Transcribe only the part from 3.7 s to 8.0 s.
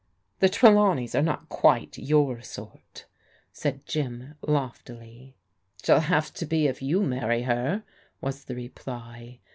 Jim loftily, Shell have to be if you marry her,"